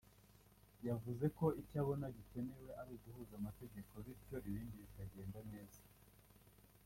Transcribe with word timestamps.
yavuze 0.87 1.25
ko 1.37 1.45
icyo 1.61 1.75
abona 1.83 2.05
gikenewe 2.17 2.69
ari 2.81 2.91
uguhuza 2.97 3.33
amategeko 3.37 3.93
bityo 4.05 4.37
ibindi 4.49 4.75
bikagenda 4.83 5.39
neza 5.51 5.81